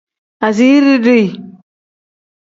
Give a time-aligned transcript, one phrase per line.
[0.47, 1.27] Asiiri dii.